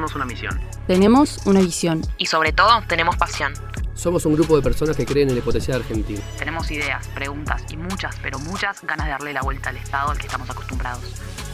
[0.00, 0.60] tenemos una misión.
[0.86, 2.00] Tenemos una visión.
[2.16, 3.52] Y sobre todo, tenemos pasión.
[3.92, 6.20] Somos un grupo de personas que creen en la potencial argentina.
[6.38, 10.16] Tenemos ideas, preguntas y muchas, pero muchas ganas de darle la vuelta al Estado al
[10.16, 11.04] que estamos acostumbrados.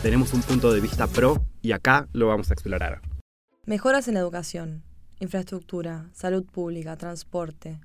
[0.00, 3.00] Tenemos un punto de vista pro y acá lo vamos a explorar.
[3.64, 4.84] Mejoras en la educación,
[5.18, 7.80] infraestructura, salud pública, transporte.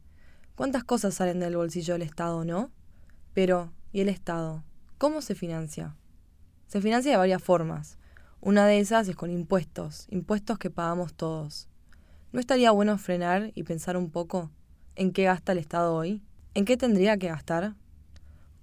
[0.54, 2.70] ¿Cuántas cosas salen del bolsillo del Estado, no?
[3.34, 4.64] Pero, ¿y el Estado?
[5.00, 5.96] ¿Cómo se financia?
[6.68, 7.98] Se financia de varias formas.
[8.44, 11.70] Una de esas es con impuestos, impuestos que pagamos todos.
[12.32, 14.50] ¿No estaría bueno frenar y pensar un poco
[14.96, 16.24] en qué gasta el Estado hoy?
[16.56, 17.76] ¿En qué tendría que gastar?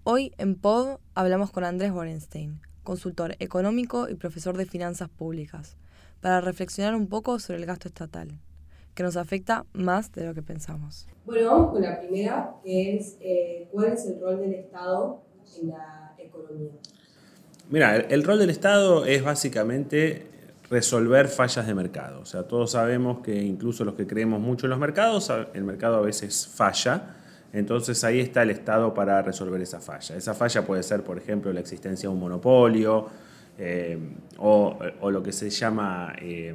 [0.03, 5.77] Hoy en POD hablamos con Andrés Borenstein, consultor económico y profesor de finanzas públicas,
[6.21, 8.37] para reflexionar un poco sobre el gasto estatal,
[8.97, 11.07] que nos afecta más de lo que pensamos.
[11.25, 15.23] Bueno, vamos con la primera, que es eh, cuál es el rol del Estado
[15.57, 16.73] en la economía.
[17.71, 20.27] Mira, el, rol del Estado es básicamente
[20.71, 22.21] resolver fallas de mercado.
[22.21, 25.97] O sea, todos sabemos que incluso los que creemos mucho en los mercados, el mercado
[25.97, 27.15] a veces falla.
[27.53, 30.17] Entonces ahí está el Estado para resolver esa falla.
[30.17, 33.07] Esa falla puede ser, por ejemplo, la existencia de un monopolio
[33.59, 33.99] eh,
[34.39, 34.79] o,
[35.11, 36.55] lo que se llama eh,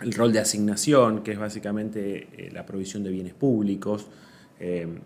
[0.00, 4.06] el rol de asignación, que es básicamente eh, la provisión de bienes públicos.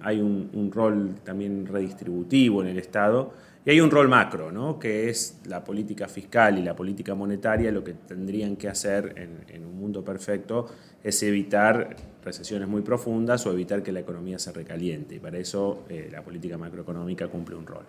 [0.01, 3.33] hay un rol también redistributivo en el Estado
[3.65, 4.79] y hay un rol macro, ¿no?
[4.79, 9.65] que es la política fiscal y la política monetaria, lo que tendrían que hacer en,
[9.65, 10.67] un mundo perfecto
[11.03, 15.17] es evitar recesiones muy profundas o evitar que la economía se recaliente.
[15.17, 17.85] Y para eso eh, la política macroeconómica cumple un rol.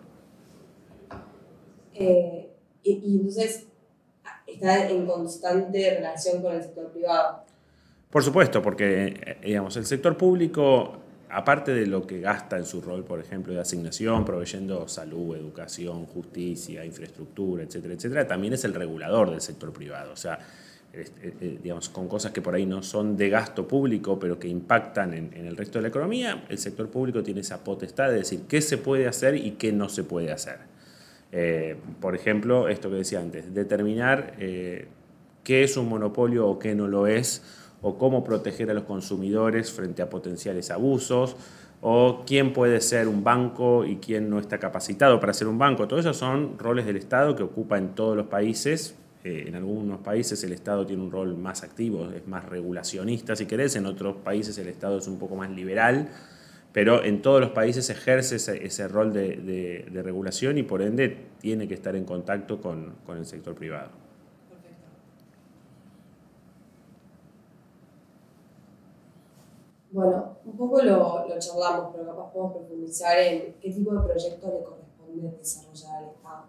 [1.94, 2.50] Eh,
[2.84, 3.68] y, entonces
[4.48, 7.44] está en constante relación con el sector privado.
[8.10, 10.98] Por supuesto, porque eh, digamos, el sector público
[11.30, 16.06] aparte de lo que gasta en su rol, por ejemplo, de asignación, proveyendo salud, educación,
[16.06, 20.12] justicia, infraestructura, etcétera, etcétera, también es el regulador del sector privado.
[20.12, 20.40] O sea,
[20.92, 24.48] eh, eh, digamos, con cosas que por ahí no son de gasto público, pero que
[24.48, 28.42] impactan en, el resto de la economía, el sector público tiene esa potestad de decir
[28.48, 30.58] qué se puede hacer y qué no se puede hacer.
[31.32, 36.88] Eh, por ejemplo, esto que decía antes, determinar qué es un monopolio o qué no
[36.88, 37.44] lo es,
[37.82, 41.36] o cómo proteger a los consumidores frente a potenciales abusos,
[41.82, 45.88] o quién puede ser un banco y quién no está capacitado para ser un banco.
[45.88, 48.96] Todo eso son roles del Estado que ocupa en todos los países.
[49.24, 53.46] Eh, en algunos países el Estado tiene un rol más activo, es más regulacionista si
[53.46, 56.10] querés, en otros países el Estado es un poco más liberal,
[56.72, 61.74] pero en todos los países ejerce ese, rol de, regulación y por ende tiene que
[61.74, 64.09] estar en contacto con el sector privado.
[69.92, 74.54] Bueno, un poco lo, lo, charlamos, pero capaz podemos profundizar en qué tipo de proyectos
[74.54, 76.46] le corresponde desarrollar al Estado.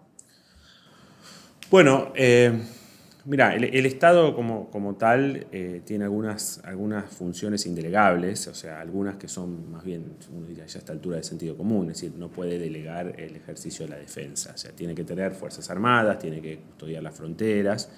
[1.71, 2.61] Bueno, eh,
[3.25, 9.15] mira, el, Estado como, como tal eh, tiene algunas, algunas funciones indelegables, o sea, algunas
[9.15, 12.13] que son más bien, uno diría ya a esta altura de sentido común, es decir,
[12.15, 16.19] no puede delegar el ejercicio de la defensa, o sea, tiene que tener fuerzas armadas,
[16.19, 17.89] tiene que custodiar las fronteras,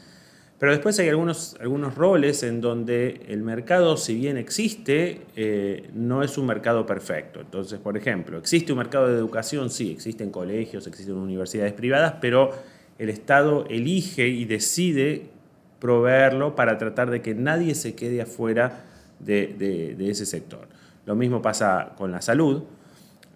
[0.64, 6.24] pero después hay algunos, algunos roles en donde el mercado, si bien existe, eh, no
[6.24, 7.42] es un mercado perfecto.
[7.42, 9.70] Entonces, por ejemplo, ¿existe un mercado de educación?
[9.70, 12.52] Sí, existen colegios, existen universidades privadas, pero
[12.98, 15.32] el Estado elige y decide
[15.80, 18.86] proveerlo para tratar de que nadie se quede afuera
[19.20, 19.48] de,
[19.98, 20.70] de ese sector.
[21.06, 22.64] Lo mismo pasa con la salud,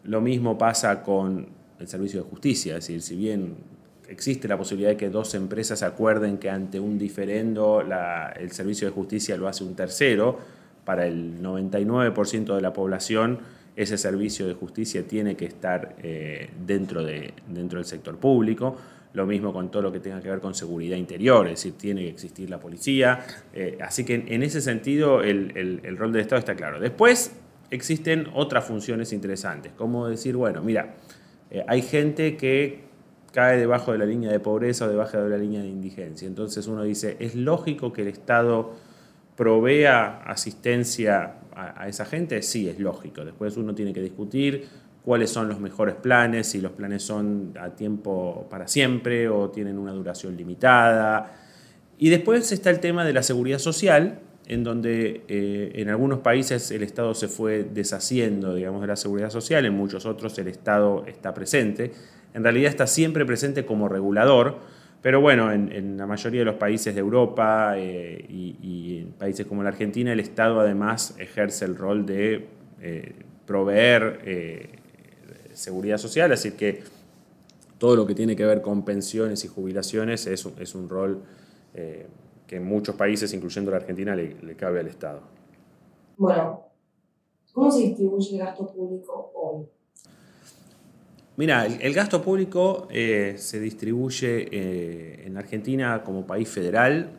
[0.05, 3.76] lo mismo pasa con el servicio de justicia, es decir, si bien
[4.09, 8.94] existe la posibilidad de que dos empresas acuerden que ante un diferendo el servicio de
[8.94, 10.38] justicia lo hace un tercero.
[10.85, 13.40] Para el 99% de la población
[13.78, 18.75] ese servicio de justicia tiene que estar eh, dentro, de, dentro del sector público.
[19.13, 22.01] Lo mismo con todo lo que tenga que ver con seguridad interior, es decir, tiene
[22.01, 23.24] que existir la policía.
[23.53, 26.79] Eh, así que en ese sentido el, rol del Estado está claro.
[26.79, 27.34] Después
[27.69, 30.95] existen otras funciones interesantes, como decir, bueno, mira,
[31.51, 32.87] eh, hay gente que
[33.38, 36.28] cae debajo de la línea de pobreza o debajo de la línea de indigencia.
[36.28, 38.74] Entonces uno dice, ¿es lógico que el Estado
[39.36, 42.42] provea asistencia a, esa gente?
[42.42, 43.24] Sí, es lógico.
[43.24, 44.66] Después uno tiene que discutir
[45.06, 49.78] cuáles son los mejores planes, si los planes son a tiempo para siempre o tienen
[49.78, 51.36] una duración limitada.
[52.00, 54.18] Y después está el tema de la seguridad social,
[54.48, 59.30] en donde eh, en algunos países el Estado se fue deshaciendo, digamos, de la seguridad
[59.30, 61.92] social, en muchos otros el Estado está presente
[62.33, 64.57] en realidad está siempre presente como regulador,
[65.01, 69.63] pero bueno, en, la mayoría de los países de Europa eh, y, en países como
[69.63, 72.47] la Argentina, el Estado además ejerce el rol de
[72.81, 73.15] eh,
[73.45, 74.69] proveer eh,
[75.53, 76.83] seguridad social, así que
[77.77, 80.45] todo lo que tiene que ver con pensiones y jubilaciones es,
[80.75, 81.21] un rol
[81.73, 85.21] que en muchos países, incluyendo la Argentina, le, le cabe al Estado.
[86.18, 86.63] Bueno,
[87.53, 89.68] ¿cómo se distribuye el gasto público hoy?
[91.38, 97.12] Mira, el, gasto público eh, se distribuye eh, en Argentina como país federal,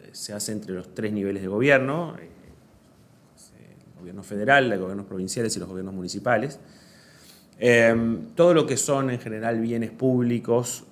[0.00, 5.54] eh, se hace entre los tres niveles de gobierno, el gobierno federal, los gobiernos provinciales
[5.54, 6.58] y los gobiernos municipales.
[7.58, 7.94] Eh,
[8.34, 10.84] todo lo que son en general bienes públicos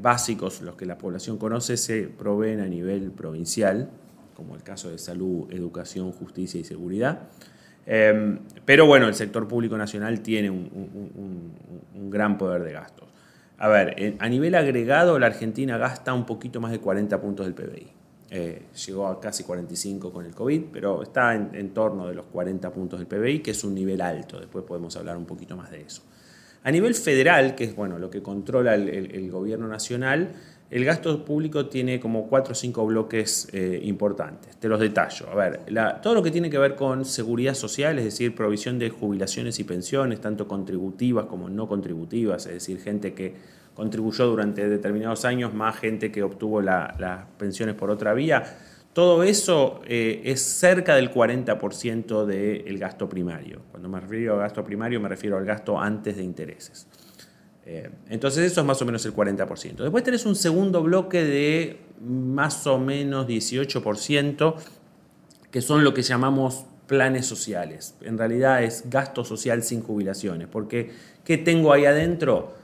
[0.00, 3.90] básicos, los que la población conoce, se proveen a nivel provincial,
[4.34, 7.28] como el caso de salud, educación, justicia y seguridad.
[7.86, 11.52] Eh, pero bueno, el sector público nacional tiene un,
[12.10, 13.08] gran poder de gastos.
[13.58, 17.54] A ver, a nivel agregado, la Argentina gasta un poquito más de 40 puntos del
[17.54, 17.86] PBI.
[18.28, 22.70] Eh, llegó a casi 45 con el COVID, pero está en, torno de los 40
[22.70, 24.40] puntos del PBI, que es un nivel alto.
[24.40, 26.02] Después podemos hablar un poquito más de eso.
[26.64, 30.30] A nivel federal, que es bueno, lo que controla el gobierno nacional,
[30.70, 34.56] el gasto público tiene como cuatro o cinco bloques eh, importantes.
[34.56, 35.28] Te los detallo.
[35.30, 35.60] A ver,
[36.02, 39.64] todo lo que tiene que ver con seguridad social, es decir, provisión de jubilaciones y
[39.64, 43.34] pensiones, tanto contributivas como no contributivas, es decir, gente que
[43.74, 48.42] contribuyó durante determinados años, más gente que obtuvo la- las pensiones por otra vía.
[48.92, 53.60] Todo eso eh, es cerca del 40% del gasto primario.
[53.70, 56.86] Cuando me refiero a gasto primario me refiero al gasto antes de intereses.
[57.66, 59.82] Eh, entonces eso es más o menos el 40%.
[59.82, 64.54] Después tenés un segundo bloque de más o menos 18%,
[65.50, 67.96] que son lo que llamamos planes sociales.
[68.02, 70.90] En realidad es gasto social sin jubilaciones, porque
[71.24, 72.54] ¿qué tengo ahí adentro?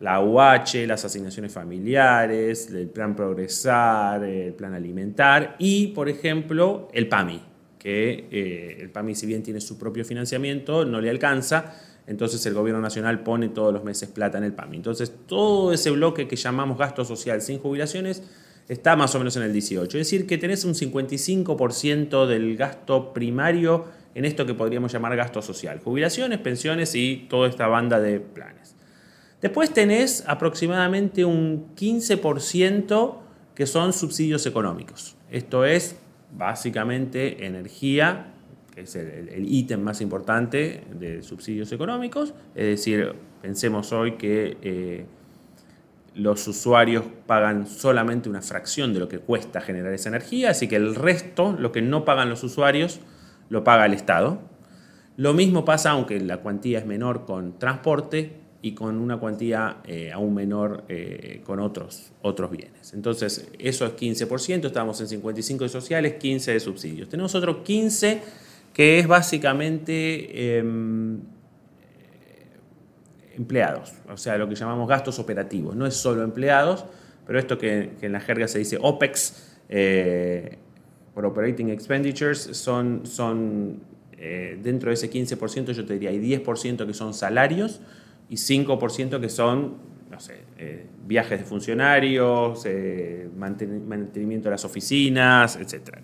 [0.00, 7.08] La UH, las asignaciones familiares, el plan progresar, el plan alimentar y, por ejemplo, el
[7.08, 7.40] PAMI,
[7.78, 11.74] que eh, el PAMI si bien tiene su propio financiamiento, no le alcanza,
[12.06, 14.76] entonces el gobierno nacional pone todos los meses plata en el PAMI.
[14.76, 18.22] Entonces todo ese bloque que llamamos gasto social sin jubilaciones
[18.68, 19.98] está más o menos en el 18.
[19.98, 25.42] Es decir, que tenés un 55% del gasto primario en esto que podríamos llamar gasto
[25.42, 25.80] social.
[25.82, 28.74] Jubilaciones, pensiones y toda esta banda de planes.
[29.40, 33.16] Después tenés aproximadamente un 15%
[33.54, 35.16] que son subsidios económicos.
[35.30, 35.96] Esto es
[36.30, 38.34] básicamente energía,
[38.74, 42.34] que es el- ítem más importante de subsidios económicos.
[42.54, 45.06] Es decir, pensemos hoy que eh,
[46.14, 50.76] los usuarios pagan solamente una fracción de lo que cuesta generar esa energía, así que
[50.76, 53.00] el resto, lo que no pagan los usuarios,
[53.48, 54.40] lo paga el Estado.
[55.16, 60.10] Lo mismo pasa, aunque la cuantía es menor con transporte y con una cuantía eh,
[60.12, 62.94] aún menor eh, con otros, otros bienes.
[62.94, 67.08] Entonces, eso es 15%, estamos en 55 de sociales, 15 de subsidios.
[67.08, 68.22] Tenemos otro 15
[68.72, 71.20] que es básicamente em,
[73.36, 75.74] empleados, o sea, lo que llamamos gastos operativos.
[75.76, 76.84] No es solo empleados,
[77.26, 80.58] pero esto que, en la jerga se dice OPEX, eh,
[81.14, 83.80] por Operating Expenditures, son, son
[84.18, 87.80] eh, dentro de ese 15%, yo te diría, hay 10% que son salarios
[88.28, 89.76] y 5% que son,
[90.10, 96.02] no sé, eh, viajes de funcionarios, manten- mantenimiento de las oficinas, etcétera.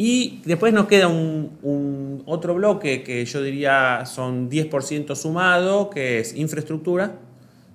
[0.00, 6.36] Y después nos queda un, otro bloque que yo diría son 10% sumado, que es
[6.36, 7.16] infraestructura,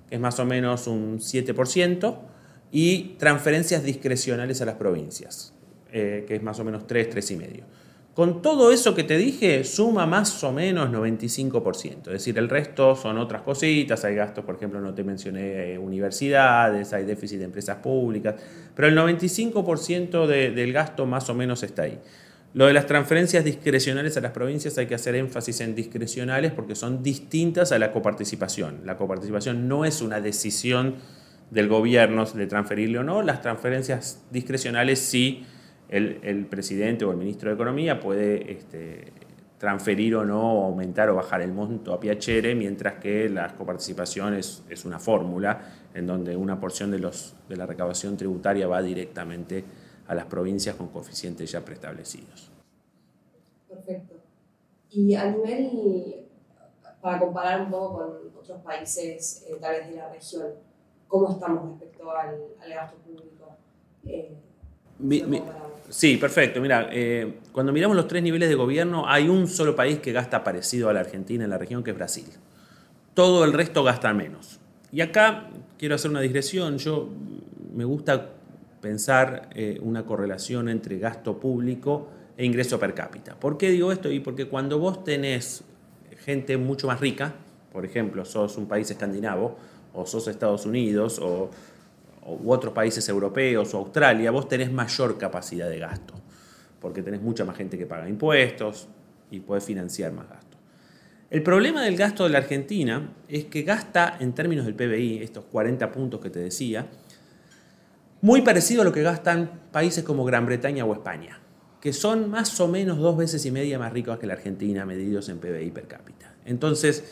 [0.08, 2.16] que es más o menos un 7%,
[2.72, 5.52] y transferencias discrecionales a las provincias,
[5.92, 7.62] eh, que es más o menos 3, 3,5%.
[8.14, 12.06] Con todo eso que te dije, suma más o menos 95%.
[12.06, 14.04] Es decir, el resto son otras cositas.
[14.04, 18.36] Hay gastos, por ejemplo, no te mencioné eh, universidades, hay déficit de empresas públicas,
[18.76, 21.98] pero el 95% de- del gasto más o menos está ahí.
[22.52, 26.76] Lo de las transferencias discrecionales a las provincias hay que hacer énfasis en discrecionales porque
[26.76, 28.82] son distintas a la coparticipación.
[28.84, 30.94] La coparticipación no es una decisión
[31.50, 33.22] del gobierno de transferirle o no.
[33.22, 35.44] Las transferencias discrecionales sí
[35.88, 39.12] el, presidente o el ministro de Economía puede este,
[39.58, 44.84] transferir o no, aumentar o bajar el monto a piacere, mientras que la coparticipación es,
[44.84, 45.60] una fórmula
[45.94, 49.64] en donde una porción de, los, de la recaudación tributaria va directamente
[50.06, 52.50] a las provincias con coeficientes ya preestablecidos.
[53.68, 54.14] Perfecto.
[54.90, 56.26] Y a nivel,
[57.00, 60.46] para comparar un poco con otros países, eh, tal vez de la región,
[61.08, 63.56] ¿cómo estamos respecto al, al gasto público?
[64.04, 64.36] Eh,
[65.88, 66.60] Sí, perfecto.
[66.60, 70.42] Mira, eh, cuando miramos los tres niveles de gobierno, hay un solo país que gasta
[70.42, 72.26] parecido a la Argentina en la región, que es Brasil.
[73.14, 74.58] Todo el resto gasta menos.
[74.90, 76.78] Y acá quiero hacer una digresión.
[76.78, 78.30] Yo mm, me gusta
[78.80, 83.38] pensar eh, una correlación entre gasto público e ingreso per cápita.
[83.38, 84.10] ¿Por qué digo esto?
[84.10, 85.64] Y porque cuando vos tenés
[86.24, 87.34] gente mucho más rica,
[87.72, 89.56] por ejemplo, sos un país escandinavo,
[89.92, 91.50] o sos Estados Unidos, o,
[92.26, 96.14] u otros países europeos o Australia, vos tenés mayor capacidad de gasto,
[96.80, 98.88] porque tenés mucha más gente que paga impuestos
[99.30, 100.56] y podés financiar más gasto.
[101.30, 105.44] El problema del gasto de la Argentina es que gasta en términos del PBI, estos
[105.46, 106.86] 40 puntos que te decía,
[108.20, 111.40] muy parecido a lo que gastan países como Gran Bretaña o España,
[111.80, 115.28] que son más o menos dos veces y media más ricos que la Argentina medidos
[115.28, 116.34] en PBI per cápita.
[116.46, 117.04] Entonces,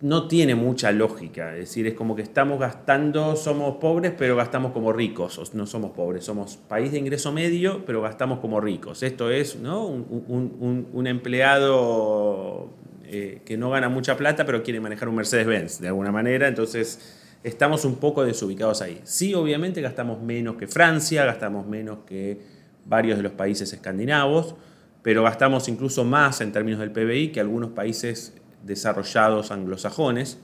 [0.00, 1.54] no tiene mucha lógica.
[1.54, 5.54] Es decir, es como que estamos gastando, somos pobres, pero gastamos como ricos.
[5.54, 9.02] No somos pobres, somos país de ingreso medio, pero gastamos como ricos.
[9.02, 9.86] Esto es ¿no?
[9.86, 12.68] un, empleado
[13.04, 16.46] eh, que no gana mucha plata, pero quiere manejar un Mercedes-Benz de alguna manera.
[16.46, 19.00] Entonces, estamos un poco desubicados ahí.
[19.04, 22.38] Sí, obviamente gastamos menos que Francia, gastamos menos que
[22.84, 24.56] varios de los países escandinavos,
[25.02, 28.34] pero gastamos incluso más en términos del PBI que algunos países
[28.66, 30.38] desarrollados anglosajones,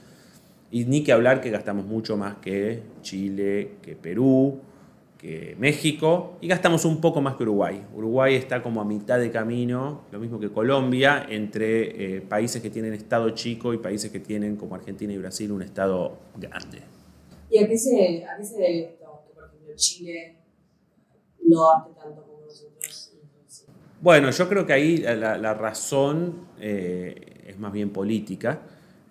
[0.71, 4.59] y ni que hablar que gastamos mucho más que Chile, que Perú,
[5.23, 7.81] que México, y gastamos un poco más que Uruguay.
[7.95, 12.69] Uruguay está como a mitad de camino, lo mismo que Colombia, entre eh, países que
[12.69, 16.81] tienen estado chico y países que tienen, como Argentina y Brasil, un estado grande.
[17.49, 19.23] ¿Y a qué se, a qué se debe esto?
[19.27, 20.37] Que, por ejemplo, Chile
[21.45, 23.13] no gaste tanto como nosotros.
[24.01, 28.59] Bueno, yo creo que ahí la, razón eh, es más bien política.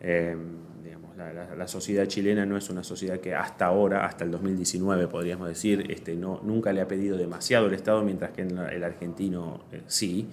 [0.01, 0.37] Eh,
[0.85, 5.49] digamos, la, sociedad chilena no es una sociedad que hasta ahora, hasta el 2019 podríamos
[5.49, 9.83] decir, este, no, nunca le ha pedido demasiado el Estado, mientras que el argentino eh,
[9.87, 10.27] sí.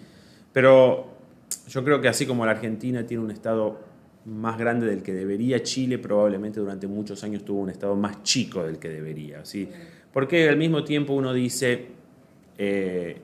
[0.51, 1.07] Pero
[1.67, 3.79] yo creo que así como la Argentina tiene un Estado
[4.25, 8.63] más grande del que debería, Chile probablemente durante muchos años tuvo un Estado más chico
[8.63, 9.45] del que debería.
[9.45, 9.69] ¿sí?
[10.11, 11.87] Porque al mismo tiempo uno dice,
[12.57, 13.17] eh,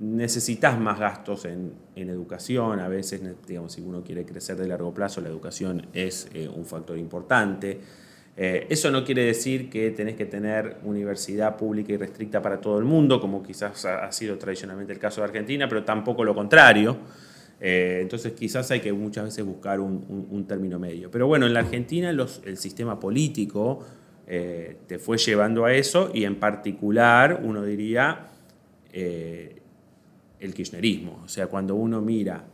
[0.00, 5.20] necesitas más gastos en, educación, a veces, digamos, si uno quiere crecer de largo plazo,
[5.20, 7.80] la educación es eh, un factor importante.
[8.36, 12.78] Eh, eso no quiere decir que tenés que tener universidad pública y restricta para todo
[12.78, 16.96] el mundo, como quizás ha sido tradicionalmente el caso de Argentina, pero tampoco lo contrario.
[17.60, 21.10] Eh, entonces quizás hay que muchas veces buscar un, término medio.
[21.10, 23.84] Pero bueno, en la Argentina el sistema político
[24.24, 28.28] te fue llevando a eso y en particular uno diría
[30.42, 31.22] el kirchnerismo.
[31.24, 32.44] O sea, cuando uno mira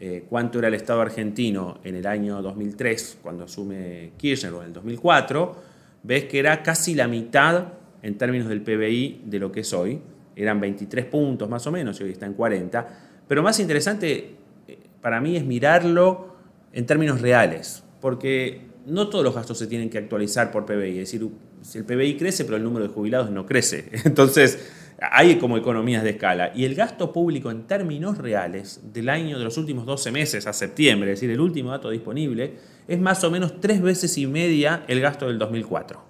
[0.00, 4.68] eh, cuánto era el Estado argentino en el año 2003, cuando asume Kirchner, o en
[4.68, 5.56] el 2004,
[6.02, 10.00] ves que era casi la mitad en términos del PBI de lo que es hoy.
[10.34, 12.88] Eran 23 puntos más o menos, y hoy está en 40.
[13.28, 14.34] Pero más interesante
[14.66, 16.34] eh, para mí es mirarlo
[16.72, 20.98] en términos reales, porque no todos los gastos se tienen que actualizar por PBI.
[20.98, 21.28] Es decir,
[21.60, 23.88] si el PBI crece, pero el número de jubilados no crece.
[24.04, 24.58] Entonces,
[25.00, 26.52] hay como economías de escala.
[26.54, 30.52] Y el gasto público en términos reales del año de los últimos 12 meses a
[30.52, 32.54] septiembre, es decir, el último dato disponible,
[32.86, 36.02] es más o menos tres veces y media el gasto del 2004.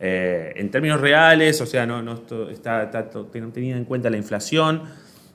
[0.00, 2.90] Eh, en términos reales, o sea, no, no está,
[3.32, 4.82] teniendo en cuenta la inflación,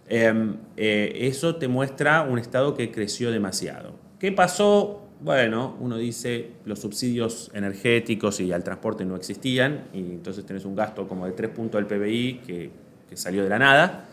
[0.08, 3.96] em, eh, eso te muestra un Estado que creció demasiado.
[4.20, 5.09] ¿Qué pasó?
[5.22, 10.76] Bueno, uno dice los subsidios energéticos y al transporte no existían y entonces tenés un
[10.76, 12.72] gasto como de 3 puntos del PBI que,
[13.16, 14.06] salió de la nada.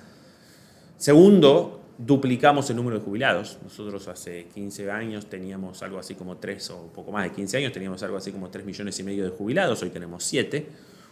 [0.97, 3.59] Segundo, duplicamos el número de jubilados.
[3.63, 7.73] Nosotros hace 15 años teníamos algo así como 3 o poco más de 15 años,
[7.73, 10.67] teníamos algo así como 3 millones y medio de jubilados, hoy tenemos 7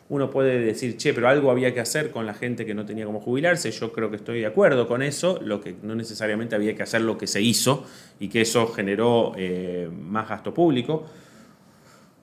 [0.08, 3.06] uno puede decir, che, pero algo había que hacer con la gente que no tenía
[3.06, 3.70] cómo jubilarse.
[3.70, 7.00] Yo creo que estoy de acuerdo con eso, lo que no necesariamente había que hacer
[7.00, 7.84] lo que se hizo
[8.20, 11.06] y que eso generó eh, más gasto público.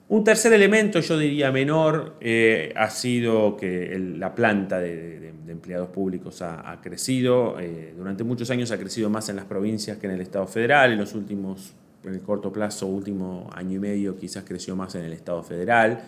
[0.08, 6.40] Un tercer elemento, yo diría menor, eh, ha sido que la planta de, empleados públicos
[6.42, 7.58] ha, crecido.
[7.60, 10.92] Eh, durante muchos años ha crecido más en las provincias que en el Estado federal.
[10.92, 11.72] En los últimos,
[12.04, 16.02] en el corto plazo, último año y medio, quizás creció más en el Estado federal.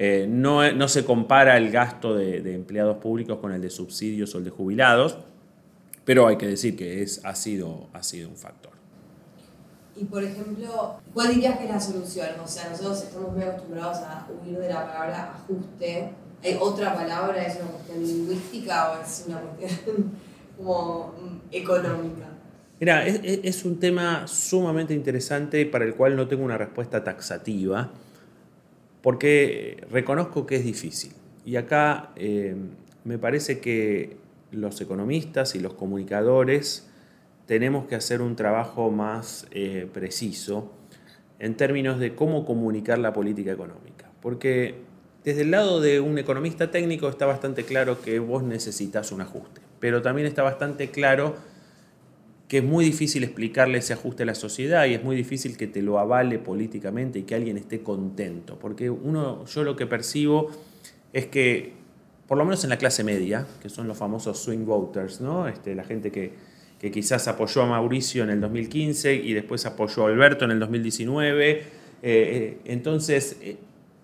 [0.00, 4.44] Eh, no, se compara el gasto de, empleados públicos con el de subsidios o el
[4.44, 5.18] de jubilados,
[6.04, 8.70] pero hay que decir que es, ha, sido, ha sido un factor.
[9.96, 12.28] Y por ejemplo, ¿cuál dirías que es la solución?
[12.42, 16.10] O sea, nosotros estamos muy acostumbrados a huir de la palabra ajuste.
[16.44, 17.44] ¿Hay otra palabra?
[17.44, 20.12] ¿Es una cuestión lingüística o es una cuestión
[20.56, 22.28] como mm, económica?
[22.78, 27.90] Mira, es, es un tema sumamente interesante para el cual no tengo una respuesta taxativa
[29.02, 31.12] porque reconozco que es difícil.
[31.44, 32.56] Y acá eh,
[33.04, 34.16] me parece que
[34.50, 36.88] los economistas y los comunicadores
[37.46, 40.72] tenemos que hacer un trabajo más eh, preciso
[41.38, 44.10] en términos de cómo comunicar la política económica.
[44.20, 44.74] Porque
[45.24, 49.60] desde el lado de un economista técnico está bastante claro que vos necesitas un ajuste,
[49.80, 51.36] pero también está bastante claro
[52.48, 55.66] que es muy difícil explicarle ese ajuste a la sociedad y es muy difícil que
[55.66, 58.58] te lo avale políticamente y que alguien esté contento.
[58.58, 60.50] Porque uno, yo lo que percibo
[61.12, 61.74] es que,
[62.26, 65.46] por lo menos en la clase media, que son los famosos swing voters, ¿no?
[65.46, 66.32] Este, la gente que,
[66.78, 70.58] que quizás apoyó a Mauricio en el 2015 y después apoyó a Alberto en el
[70.58, 71.50] 2019.
[71.50, 71.64] Eh,
[72.02, 73.58] eh, entonces, eh,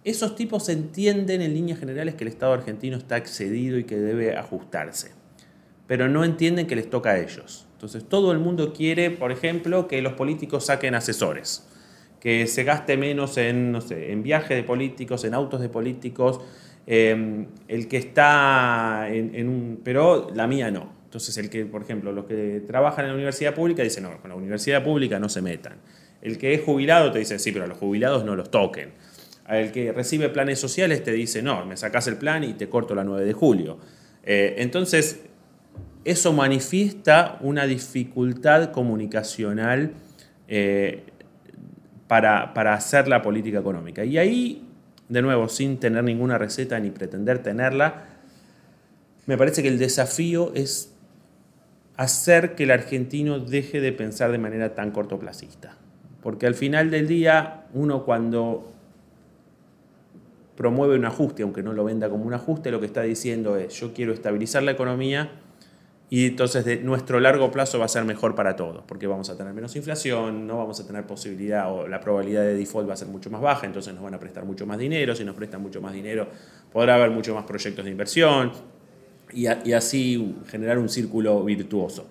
[0.04, 4.36] esos tipos entienden en líneas generales que el Estado argentino está excedido y que debe
[4.36, 5.12] ajustarse,
[5.86, 7.66] pero no entienden que les toca a ellos.
[7.84, 11.66] Entonces, todo el mundo quiere, por ejemplo, que los políticos saquen asesores,
[12.18, 16.40] que se gaste menos en, no sé, en viajes de políticos, en autos de políticos,
[16.86, 19.80] em, el que está en, un...
[19.84, 20.94] pero la mía no.
[21.04, 24.30] Entonces, el que, por ejemplo, los que trabajan en la universidad pública dicen, no, con
[24.30, 25.74] la universidad pública no se metan.
[26.22, 28.92] El que es jubilado te dice, sí, pero a los jubilados no los toquen.
[29.46, 32.94] El que recibe planes sociales te dice, no, me sacas el plan y te corto
[32.94, 33.78] la 9 de julio.
[34.22, 35.20] Eh, entonces,
[36.04, 39.92] eso manifiesta una dificultad comunicacional
[40.48, 41.04] eh,
[42.06, 44.04] para, hacer la política económica.
[44.04, 44.68] Y ahí,
[45.08, 48.04] de nuevo, sin tener ninguna receta ni pretender tenerla,
[49.26, 50.92] me parece que el desafío es
[51.96, 55.76] hacer que el argentino deje de pensar de manera tan cortoplacista.
[56.22, 58.70] Porque al final del día, uno cuando
[60.56, 63.74] promueve un ajuste, aunque no lo venda como un ajuste, lo que está diciendo es,
[63.80, 65.30] yo quiero estabilizar la economía,
[66.10, 69.36] y entonces de nuestro largo plazo va a ser mejor para todos, porque vamos a
[69.36, 72.96] tener menos inflación, no vamos a tener posibilidad o la probabilidad de default va a
[72.96, 75.62] ser mucho más baja, entonces nos van a prestar mucho más dinero, si nos prestan
[75.62, 76.28] mucho más dinero
[76.74, 78.50] podrá haber mucho más proyectos de inversión
[79.32, 82.08] y, así generar un círculo virtuoso.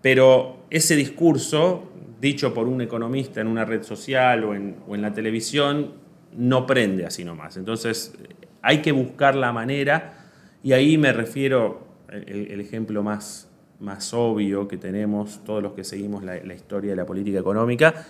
[0.00, 5.02] Pero ese discurso, dicho por un economista en una red social o en, o en
[5.02, 5.94] la televisión,
[6.36, 7.56] no prende así nomás.
[7.56, 8.14] Entonces
[8.62, 10.28] hay que buscar la manera
[10.62, 13.48] y ahí me refiero el, ejemplo más,
[13.80, 18.06] más obvio que tenemos, todos los que seguimos la, historia de la política económica,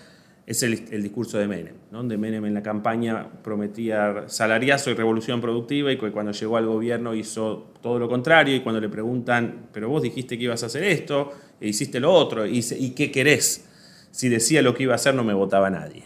[0.47, 5.93] es el, discurso de Menem, donde Menem en la campaña prometía salariazo y revolución productiva
[5.93, 10.03] y cuando llegó al gobierno hizo todo lo contrario y cuando le preguntan, pero vos
[10.03, 13.67] dijiste que ibas a hacer esto e hiciste lo otro, y, ¿y qué querés?
[14.11, 16.05] Si decía lo que iba a hacer no me votaba nadie.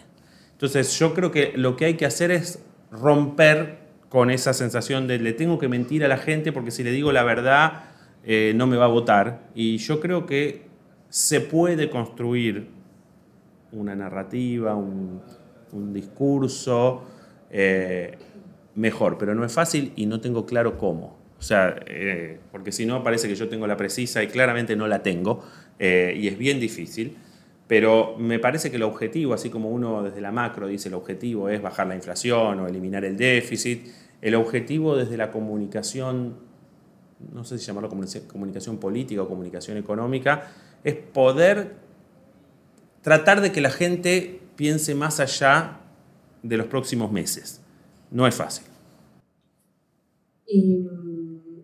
[0.53, 3.82] Entonces yo creo que lo que hay que hacer es romper
[4.13, 7.13] con esa sensación de le tengo que mentir a la gente porque si le digo
[7.13, 7.85] la verdad
[8.25, 9.49] eh, no me va a votar.
[9.55, 10.67] Y yo creo que
[11.09, 12.69] se puede construir
[13.73, 15.23] una narrativa, un,
[15.95, 17.05] discurso
[17.51, 18.19] eh,
[18.75, 21.17] mejor, pero no es fácil y no tengo claro cómo.
[21.39, 24.89] O sea, eh, porque si no parece que yo tengo la precisa y claramente no
[24.89, 25.43] la tengo
[25.81, 27.17] y es bien difícil.
[27.73, 31.49] Pero me parece que el objetivo, así como uno desde la macro dice el objetivo
[31.49, 33.89] es bajar la inflación o eliminar el déficit,
[34.21, 36.37] el objetivo desde la comunicación,
[37.33, 40.53] no sé si llamarlo comunicación política o comunicación económica,
[40.85, 41.77] es poder
[43.01, 45.81] tratar de que la gente piense más allá
[46.43, 47.63] de los próximos meses.
[48.11, 48.67] No es fácil.
[50.47, 51.63] Y mm,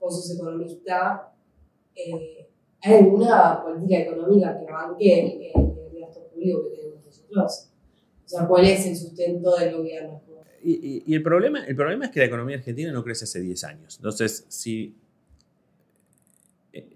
[0.00, 1.32] vos sos economista,
[1.94, 2.47] eh,
[2.82, 5.62] ¿hay alguna política económica que banque el,
[5.94, 7.70] el gasto público que tenemos nosotros?
[8.24, 10.20] O sea, ¿cuál es el sustento del gobierno?
[10.62, 13.96] y, el, problema, el problema es que la economía argentina no crece hace 10 años.
[13.96, 14.94] Entonces, si...
[16.72, 16.86] Eh,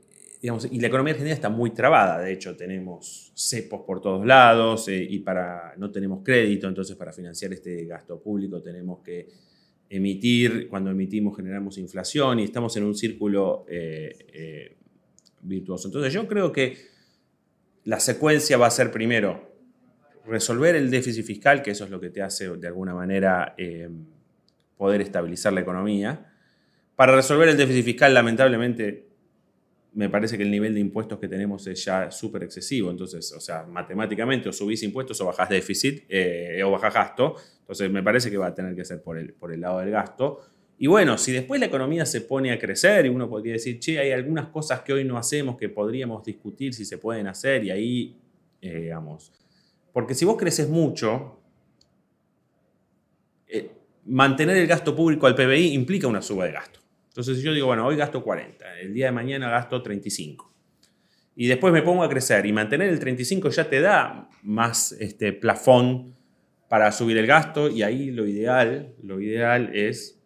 [0.40, 4.88] digamos, y la economía argentina está muy trabada, de hecho tenemos cepos por todos lados
[4.88, 9.28] eh, y para, no tenemos crédito, entonces para financiar este gasto público tenemos que
[9.88, 14.76] emitir, cuando emitimos generamos inflación y estamos en un círculo eh,
[15.42, 16.76] Entonces yo creo que
[17.84, 19.50] la secuencia va a ser primero
[20.26, 23.88] resolver el déficit fiscal, que eso es lo que te hace de alguna manera eh,
[24.76, 26.32] poder estabilizar la economía.
[26.94, 29.08] Para resolver el déficit fiscal, lamentablemente,
[29.94, 32.90] me parece que el nivel de impuestos que tenemos es ya súper excesivo.
[32.90, 37.36] Entonces, o sea, matemáticamente o subís impuestos o bajás déficit eh, o bajás gasto.
[37.60, 39.90] Entonces, me parece que va a tener que ser por el, por el lado del
[39.90, 40.40] gasto.
[40.78, 43.98] Y bueno, si después la economía se pone a crecer y uno podría decir, che,
[43.98, 47.70] hay algunas cosas que hoy no hacemos que podríamos discutir si se pueden hacer y
[47.70, 48.16] ahí,
[48.60, 49.32] eh, digamos,
[49.92, 51.38] porque si vos creces mucho,
[53.46, 53.70] eh,
[54.06, 56.80] mantener el gasto público al PBI implica una suba de gasto.
[57.08, 60.50] Entonces, si yo digo, bueno, hoy gasto 40, el día de mañana gasto 35,
[61.36, 65.32] y después me pongo a crecer y mantener el 35 ya te da más este,
[65.32, 66.14] plafón
[66.68, 70.21] para subir el gasto, y ahí lo ideal, lo ideal es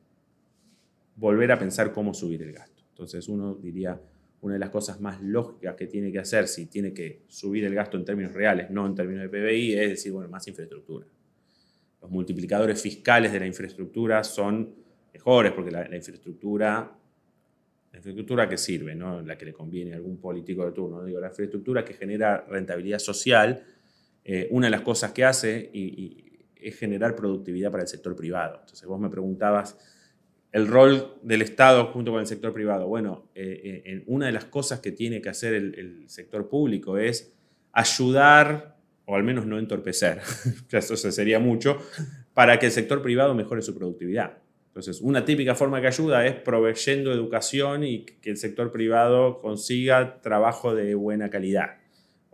[1.17, 2.85] volver a pensar cómo subir el gasto.
[2.91, 4.01] Entonces, uno diría,
[4.43, 7.75] una de las cosas más lógicas que tiene que hacer si tiene que subir el
[7.75, 11.07] gasto en términos reales, no en términos de PBI, es decir, bueno, más infraestructura.
[12.01, 14.75] Los multiplicadores fiscales de la infraestructura son
[15.13, 16.93] mejores porque la, infraestructura
[17.91, 21.03] La infraestructura que sirve, no la que le conviene a algún político de turno.
[21.03, 23.65] Digo, la infraestructura que genera rentabilidad social,
[24.23, 25.71] eh, una de las cosas que hace
[26.55, 28.59] es generar productividad para el sector privado.
[28.61, 29.79] Entonces vos me preguntabas
[30.53, 32.87] el rol del Estado junto con el sector privado.
[32.87, 36.99] Bueno, eh, eh, una de las cosas que tiene que hacer el, el sector público
[36.99, 37.35] es
[37.73, 40.21] ayudar, o al menos no entorpecer,
[40.71, 41.79] eso sería mucho,
[42.33, 44.39] para que el sector privado mejore su productividad.
[44.77, 50.21] Entonces, una típica forma que ayuda es proveyendo educación y que el sector privado consiga
[50.21, 51.79] trabajo de buena calidad.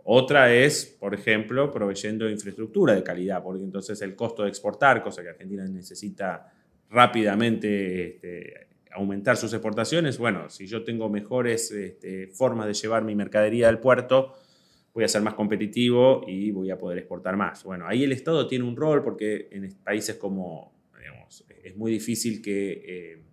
[0.03, 5.23] Otra es, por ejemplo, proveyendo infraestructura de calidad, porque entonces el costo de exportar, cosa
[5.23, 6.51] que Argentina necesita
[6.93, 13.15] rápidamente este, aumentar sus exportaciones, bueno, si yo tengo mejores este, formas de llevar mi
[13.15, 14.35] mercadería al puerto,
[14.93, 17.63] voy a ser más competitivo y voy a poder exportar más.
[17.63, 20.71] Bueno, ahí el Estado tiene un rol porque en países como
[21.63, 23.23] es muy difícil que, eh,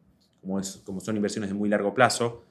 [0.40, 2.44] como, como son inversiones de muy largo plazo,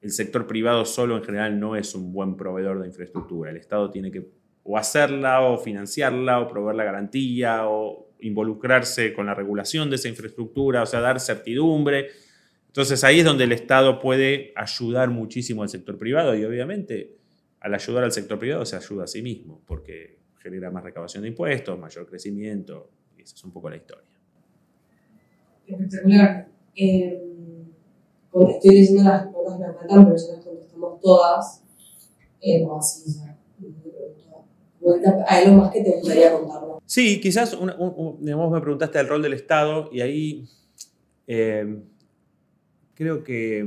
[0.00, 3.50] el sector privado solo en general no es un buen proveedor de infraestructura.
[3.50, 4.28] El Estado tiene que
[4.62, 10.08] o hacerla o financiarla o proveer la garantía o involucrarse con la regulación de esa
[10.08, 12.08] infraestructura, o sea, dar certidumbre.
[12.66, 17.16] Entonces ahí es donde el Estado puede ayudar muchísimo al sector privado y obviamente
[17.60, 21.28] al ayudar al sector privado se ayuda a sí mismo porque genera más recaudación de
[21.28, 24.14] impuestos, mayor crecimiento y esa es un poco la historia
[25.66, 26.48] espectacular.
[26.76, 27.22] Eh,
[28.50, 31.62] estoy diciendo las preguntas que me faltan, pero ya las contestamos todas.
[32.40, 33.38] Eh, así, ya.
[35.26, 36.73] ¿Hay algo más que te gustaría contarnos?
[36.86, 37.76] Sí, quizás una,
[38.20, 40.48] me preguntaste del rol del Estado y ahí
[41.26, 41.82] eh,
[42.94, 43.66] creo que,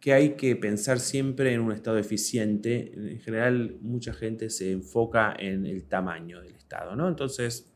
[0.00, 2.92] que hay que pensar siempre en un Estado eficiente.
[2.94, 7.08] En general, mucha gente se enfoca en el tamaño del Estado, ¿no?
[7.08, 7.68] Entonces,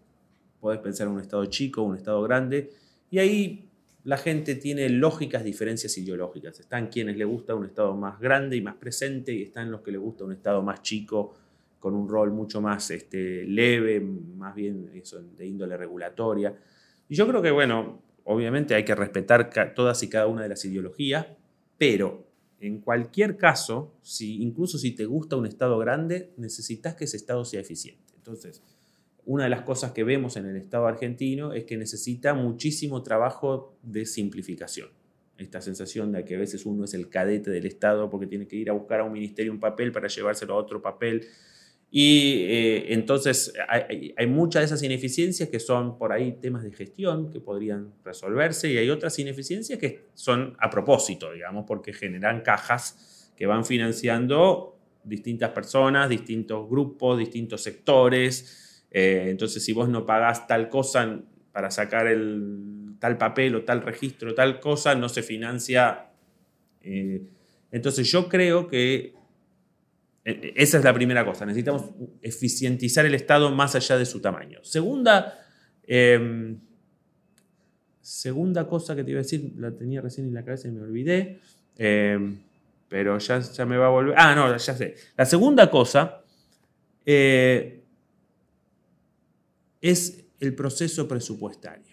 [0.62, 2.70] Podés pensar en un Estado chico, un Estado grande,
[3.10, 3.68] y ahí
[4.04, 6.60] la gente tiene lógicas diferencias ideológicas.
[6.60, 9.90] Están quienes le gusta un Estado más grande y más presente, y están los que
[9.90, 11.34] le gusta un Estado más chico,
[11.82, 16.56] con un rol mucho más este, leve, más bien eso, de índole regulatoria.
[17.08, 20.64] Y yo creo que, bueno, obviamente hay que respetar todas y cada una de las
[20.64, 21.26] ideologías,
[21.76, 22.24] pero
[22.60, 27.44] en cualquier caso, si, incluso si te gusta un Estado grande, necesitas que ese Estado
[27.44, 28.14] sea eficiente.
[28.14, 28.62] Entonces,
[29.24, 33.74] una de las cosas que vemos en el Estado argentino es que necesita muchísimo trabajo
[33.82, 34.90] de simplificación.
[35.36, 38.54] Esta sensación de que a veces uno es el cadete del Estado porque tiene que
[38.54, 41.26] ir a buscar a un ministerio un papel para llevárselo a otro papel.
[41.94, 47.30] Y eh, entonces hay, muchas de esas ineficiencias que son por ahí temas de gestión
[47.30, 53.30] que podrían resolverse y hay otras ineficiencias que son a propósito, digamos, porque generan cajas
[53.36, 60.46] que van financiando distintas personas, distintos grupos, distintos sectores eh, entonces, si vos no pagás
[60.46, 66.10] tal cosa para sacar el tal papel o tal registro, tal cosa, no se financia.
[66.82, 67.22] Eh,
[67.70, 69.14] entonces, yo creo que
[70.24, 71.44] esa es la primera cosa.
[71.44, 74.60] Necesitamos eficientizar el Estado más allá de su tamaño.
[74.62, 75.40] Segunda,
[75.84, 76.58] em,
[78.00, 80.82] segunda cosa que te iba a decir, la tenía recién en la cabeza y me
[80.82, 81.40] olvidé,
[81.76, 82.40] em,
[82.88, 84.14] pero ya, ya me va a volver.
[84.16, 84.94] Ah, no, ya sé.
[85.16, 86.22] La segunda cosa
[89.80, 91.91] es el proceso presupuestario.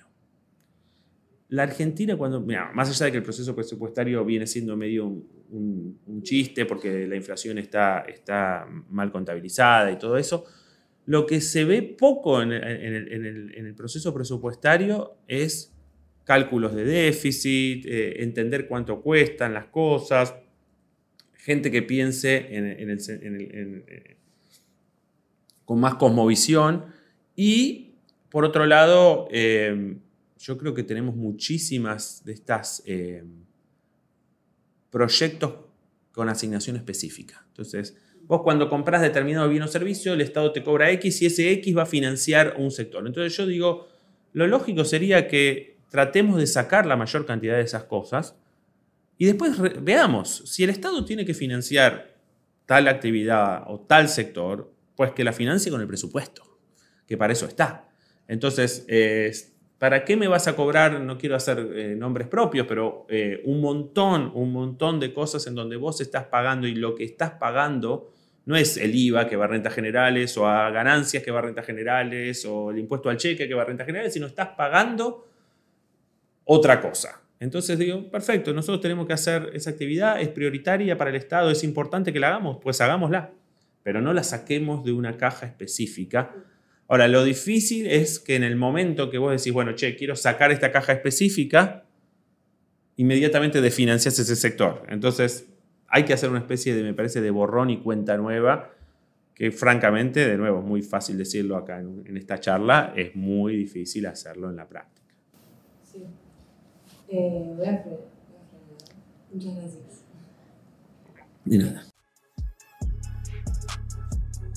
[1.49, 2.41] La Argentina, cuando,
[2.73, 7.57] más allá de que el proceso presupuestario viene siendo medio un, chiste porque la inflación
[7.57, 10.45] está, está, mal contabilizada y todo eso,
[11.05, 15.73] lo que se ve poco en, el, proceso presupuestario es
[16.23, 20.35] cálculos de déficit, eh, entender cuánto cuestan las cosas,
[21.33, 24.17] gente que piense eh,
[25.65, 26.85] con más cosmovisión
[27.35, 27.89] y
[28.29, 29.95] por otro lado, eh,
[30.39, 33.23] yo creo que tenemos muchísimas de estas eh,
[34.89, 35.53] proyectos
[36.11, 37.45] con asignación específica.
[37.47, 41.51] Entonces, vos cuando compras determinado bien o servicio, el Estado te cobra X y ese
[41.51, 43.05] X va a financiar un sector.
[43.05, 43.87] Entonces yo digo,
[44.33, 48.35] lo lógico sería que tratemos de sacar la mayor cantidad de esas cosas
[49.17, 52.17] y después veamos, si el Estado tiene que financiar
[52.65, 56.43] tal actividad o tal sector, pues que la financie con el presupuesto
[57.05, 57.89] que para eso está.
[58.27, 58.85] Entonces,
[59.79, 60.99] ¿para qué me vas a cobrar?
[61.01, 65.55] No quiero hacer eh, nombres propios, pero eh, un montón, un montón de cosas en
[65.55, 68.11] donde vos estás pagando y lo que estás pagando
[68.45, 71.43] no es el IVA que va a rentas generales o a ganancias que va a
[71.43, 75.27] rentas generales o el impuesto al cheque que va a rentas generales, sino estás pagando
[76.43, 77.21] otra cosa.
[77.39, 81.63] Entonces digo, perfecto, nosotros tenemos que hacer esa actividad, es prioritaria para el Estado, es
[81.63, 83.31] importante que la hagamos, pues hagámosla,
[83.81, 86.33] pero no la saquemos de una caja específica
[86.89, 90.51] Ahora, lo difícil es que en el momento que vos decís, bueno, che, quiero sacar
[90.51, 91.85] esta caja específica,
[92.95, 94.83] inmediatamente desfinancias ese sector.
[94.89, 95.47] Entonces,
[95.87, 98.71] hay que hacer una especie de, me parece, de borrón y cuenta nueva,
[99.35, 103.55] que francamente, de nuevo, es muy fácil decirlo acá en, en esta charla, es muy
[103.55, 105.13] difícil hacerlo en la práctica.
[105.83, 106.03] Sí.
[107.09, 107.85] Eh, voy a.
[109.31, 110.03] Muchas gracias.
[111.45, 111.88] De nada.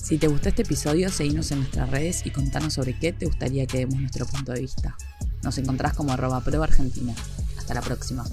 [0.03, 3.65] Si te gustó este episodio, seguinos en nuestras redes y contanos sobre qué te gustaría
[3.65, 4.97] que demos nuestro punto de vista.
[5.43, 7.13] Nos encontrás como arroba pro argentina.
[7.57, 8.25] Hasta la próxima.